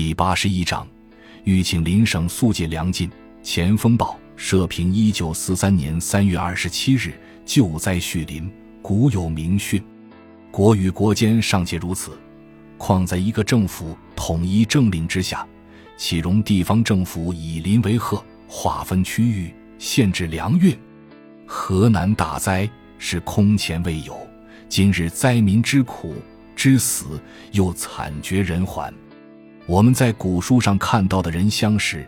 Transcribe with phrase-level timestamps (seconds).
[0.00, 0.88] 第八十一章，
[1.44, 3.10] 欲请邻省速解粮进。
[3.42, 7.12] 前锋报社评：一九四三年三月二十七日，
[7.44, 8.50] 救灾恤邻，
[8.80, 9.84] 古有名训：
[10.50, 12.18] 国与国间尚且如此，
[12.78, 15.46] 况在一个政府统一政令之下，
[15.98, 20.74] 岂容地方政府以邻为壑，划分区域，限制粮运？
[21.44, 24.18] 河南大灾是空前未有，
[24.66, 26.14] 今日灾民之苦
[26.56, 27.20] 之死，
[27.52, 28.90] 又惨绝人寰。
[29.70, 32.04] 我们在古书上看到的人相识、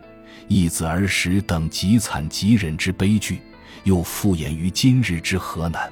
[0.48, 3.38] 一子儿时等极惨极忍之悲剧，
[3.84, 5.88] 又复演于今日之河南。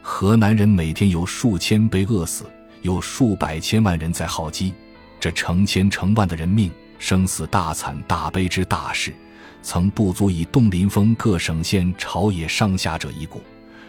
[0.00, 2.46] 河南人每天有数千被饿死，
[2.80, 4.72] 有数百千万人在耗饥，
[5.20, 9.14] 这成千成万的人命、生死大惨大悲之大事，
[9.62, 13.42] 曾不足以动临风各省县朝野上下者一股，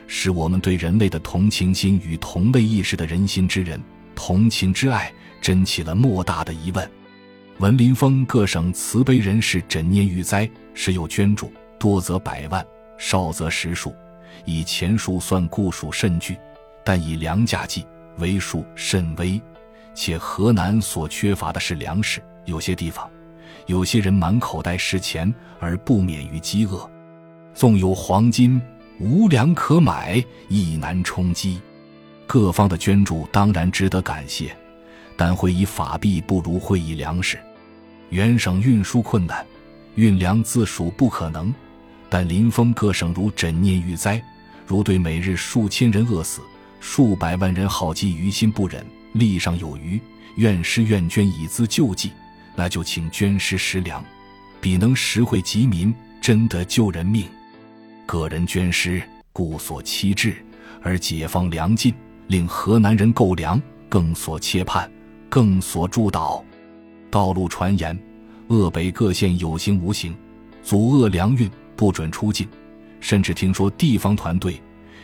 [0.06, 3.82] 使我们对人类的同情心与同类意识的人心之人、
[4.14, 5.10] 同情之爱，
[5.40, 6.86] 真起了莫大的疑问。
[7.60, 12.66] 文林峰各省慈悲人士枕念遇灾，时有捐助，多则百万，
[12.98, 13.96] 少则十数。
[14.44, 16.36] 以钱数算，固属甚巨；
[16.84, 19.42] 但以粮价计，为数甚微。
[19.94, 23.10] 且河南所缺乏的是粮食，有些地方，
[23.68, 26.90] 有些人满口袋是钱，而不免于饥饿。
[27.54, 28.62] 纵有黄金，
[29.00, 31.62] 无粮可买，亦难充饥。
[32.28, 34.54] 各方的捐助当然值得感谢。
[35.18, 37.40] 但会以法币不如会以粮食，
[38.10, 39.46] 原省运输困难，
[39.96, 41.54] 运粮自属不可能。
[42.10, 44.24] 但临风各省如枕念遇灾，
[44.66, 46.42] 如对每日数千人饿死、
[46.80, 50.00] 数百万人耗饥于心不忍，力上有余，
[50.38, 52.12] 愿施愿捐以资救济，
[52.56, 54.04] 那就请捐施食粮，
[54.62, 57.28] 彼能实惠及民，真得救人命。
[58.06, 59.02] 个人捐施，
[59.34, 60.36] 故所期至，
[60.82, 61.94] 而解放粮尽，
[62.28, 64.90] 令河南人购粮，更所切盼。
[65.28, 66.42] 更所助导，
[67.16, 67.98] 道路传言，
[68.50, 70.14] 鄂北各县有形无形，
[70.62, 72.46] 阻遏粮运，不准出境。
[73.00, 74.62] 甚至听说地方团队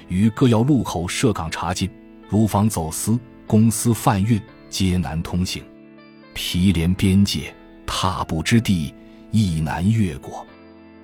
[0.10, 1.90] 于各要路口设岗查禁，
[2.28, 5.64] 如防走私、公私贩运，皆难通行。
[6.34, 8.94] 毗连边界，踏步之地，
[9.32, 10.46] 亦难越过。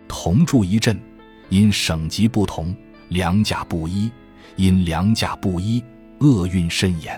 [0.10, 1.00] 同住一镇，
[1.48, 2.76] 因省级不同，
[3.08, 4.12] 粮价不一；
[4.58, 5.81] 因粮价不一，
[6.20, 7.18] 厄运甚严。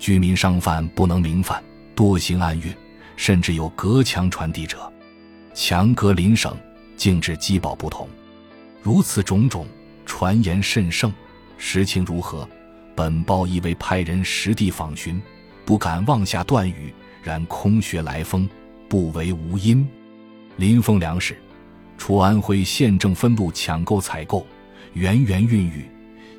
[0.00, 1.62] 居民商贩不能明贩，
[1.94, 2.74] 多行暗运，
[3.16, 4.92] 甚至有隔墙传递者，
[5.54, 6.56] 墙隔邻省，
[6.96, 8.08] 竟至机保不同。
[8.82, 9.66] 如此种种
[10.04, 11.12] 传言甚盛，
[11.56, 12.48] 实情如何？
[12.96, 15.20] 本报亦未派人实地访寻，
[15.64, 16.92] 不敢妄下断语。
[17.22, 18.46] 然空穴来风，
[18.86, 19.88] 不为无因。
[20.56, 21.36] 临风粮食，
[21.96, 24.46] 除安徽县政分路抢购采购，
[24.92, 25.88] 源源运豫，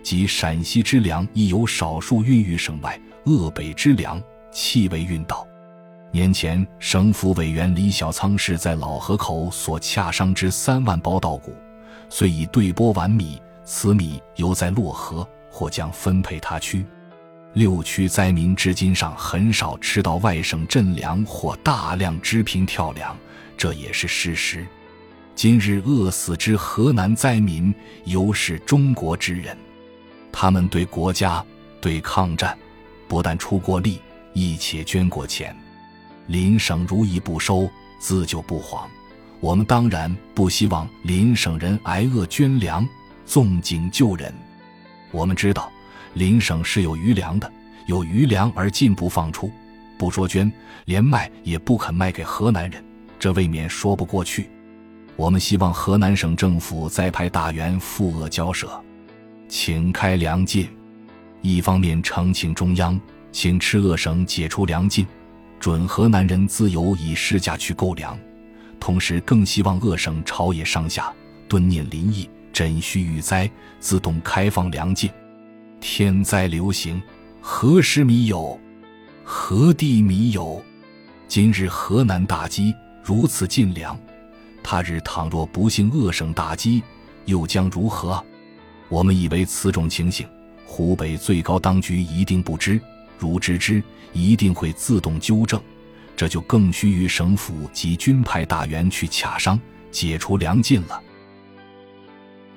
[0.03, 2.99] 及陕西之粮亦有少数运豫省外。
[3.25, 4.21] 鄂北之粮
[4.53, 5.44] 气味运到。
[6.15, 11.53] 年前省府委员李小仓氏在老河口所洽商之三万包稻谷，
[12.09, 16.85] 虽已对拨完米，此米犹在洛河，或将分配他区。
[17.51, 23.13] 六区灾民至今尚很少吃到外省赈粮或大量支平跳粮，
[23.57, 24.65] 这也是事实。
[25.35, 27.75] 今日饿死之河南灾民，
[28.05, 29.57] 犹是中国之人，
[30.31, 31.43] 他们对国家、
[31.81, 32.57] 对抗战。
[33.05, 33.99] 不但出过力，
[34.31, 35.53] 亦且捐过钱。
[36.27, 37.69] 邻省如一不收，
[37.99, 38.89] 自就不还。
[39.39, 42.87] 我们当然不希望邻省人挨饿捐粮，
[43.25, 44.33] 纵井救人。
[45.11, 45.71] 我们知道
[46.13, 47.51] 邻省是有余粮的，
[47.87, 49.51] 有余粮而进不放出，
[49.97, 50.51] 不说捐，
[50.85, 52.83] 连卖也不肯卖给河南人，
[53.19, 54.49] 这未免说不过去。
[55.15, 58.69] 我们希望河南省政府再派大员赴鄂交涉，
[59.47, 60.67] 请开粮进。
[61.41, 62.99] 一方面呈请中央，
[63.31, 65.05] 请赤鄂省解除粮禁，
[65.65, 68.15] 准河南人自由以市价去购粮；
[68.79, 71.11] 同时更希望鄂省朝野上下
[71.47, 73.49] 敦念临意，枕需遇灾，
[73.79, 75.09] 自动开放粮禁。
[75.81, 77.01] 天灾流行，
[77.41, 78.59] 何时米有？
[79.23, 80.63] 何地米有？
[81.27, 82.71] 今日河南大饥，
[83.03, 83.99] 如此尽粮，
[84.61, 86.83] 他日倘若不幸鄂省大饥，
[87.25, 88.23] 又将如何？
[88.87, 90.27] 我们以为此种情形。
[90.63, 92.79] 湖北最高当局一定不知，
[93.17, 93.81] 如知之，
[94.13, 95.61] 一定会自动纠正，
[96.15, 99.59] 这就更需于省府及军派大员去洽商，
[99.91, 101.01] 解除粮禁了。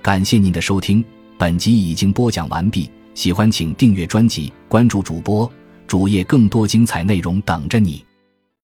[0.01, 1.05] 感谢您的收听，
[1.37, 2.91] 本集已经播讲完毕。
[3.15, 5.51] 喜欢请订阅专辑，关注主播
[5.89, 8.08] 主页，更多精彩内容等着你。